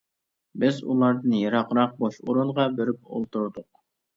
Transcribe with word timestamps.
بىز 0.63 0.79
ئۇلاردىن 0.93 1.35
يىراقراق 1.41 1.93
بوش 2.01 2.17
ئورۇنغا 2.25 2.67
بېرىپ 2.81 3.05
ئولتۇردۇق. 3.15 3.71